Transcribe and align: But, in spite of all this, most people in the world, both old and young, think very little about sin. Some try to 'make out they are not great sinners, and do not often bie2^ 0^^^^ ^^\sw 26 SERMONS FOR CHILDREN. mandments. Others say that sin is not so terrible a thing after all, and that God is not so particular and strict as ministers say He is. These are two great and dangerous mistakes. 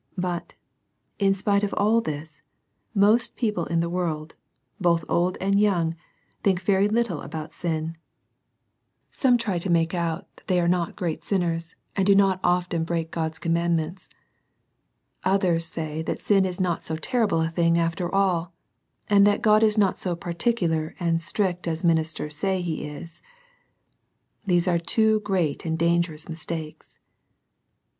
But, 0.17 0.55
in 1.19 1.35
spite 1.35 1.61
of 1.63 1.75
all 1.77 2.01
this, 2.01 2.41
most 2.95 3.35
people 3.35 3.67
in 3.67 3.81
the 3.81 3.87
world, 3.89 4.33
both 4.79 5.05
old 5.07 5.37
and 5.39 5.59
young, 5.59 5.95
think 6.41 6.59
very 6.63 6.87
little 6.87 7.21
about 7.21 7.53
sin. 7.53 7.95
Some 9.11 9.37
try 9.37 9.59
to 9.59 9.69
'make 9.69 9.93
out 9.93 10.25
they 10.47 10.59
are 10.59 10.67
not 10.67 10.95
great 10.95 11.23
sinners, 11.23 11.75
and 11.95 12.07
do 12.07 12.15
not 12.15 12.39
often 12.43 12.83
bie2^ 12.83 13.09
0^^^^ 13.09 13.09
^^\sw 13.09 13.13
26 13.13 13.13
SERMONS 13.13 13.37
FOR 13.37 13.41
CHILDREN. 13.43 13.53
mandments. 13.53 14.09
Others 15.23 15.65
say 15.67 16.01
that 16.01 16.19
sin 16.19 16.45
is 16.47 16.59
not 16.59 16.83
so 16.83 16.95
terrible 16.95 17.41
a 17.41 17.51
thing 17.51 17.77
after 17.77 18.11
all, 18.11 18.55
and 19.07 19.27
that 19.27 19.43
God 19.43 19.61
is 19.61 19.77
not 19.77 19.99
so 19.99 20.15
particular 20.15 20.95
and 20.99 21.21
strict 21.21 21.67
as 21.67 21.83
ministers 21.83 22.35
say 22.35 22.63
He 22.63 22.85
is. 22.87 23.21
These 24.45 24.67
are 24.67 24.79
two 24.79 25.19
great 25.19 25.63
and 25.63 25.77
dangerous 25.77 26.27
mistakes. 26.27 26.97